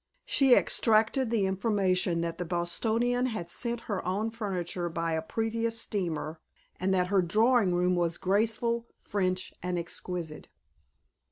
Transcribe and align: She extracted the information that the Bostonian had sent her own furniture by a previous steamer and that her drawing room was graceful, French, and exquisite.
She 0.25 0.55
extracted 0.55 1.29
the 1.29 1.45
information 1.45 2.21
that 2.21 2.39
the 2.39 2.43
Bostonian 2.43 3.27
had 3.27 3.51
sent 3.51 3.81
her 3.81 4.03
own 4.03 4.31
furniture 4.31 4.89
by 4.89 5.13
a 5.13 5.21
previous 5.21 5.79
steamer 5.79 6.39
and 6.79 6.91
that 6.91 7.09
her 7.09 7.21
drawing 7.21 7.75
room 7.75 7.93
was 7.95 8.17
graceful, 8.17 8.87
French, 9.03 9.53
and 9.61 9.77
exquisite. 9.77 10.47